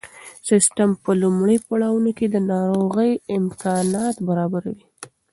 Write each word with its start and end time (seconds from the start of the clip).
سیسټم 0.47 0.89
په 1.03 1.11
لومړیو 1.21 1.65
پړاوونو 1.67 2.11
کې 2.17 2.25
د 2.29 2.35
ناروغۍ 2.51 3.11
امکانات 3.37 4.15
برابروي. 4.27 4.85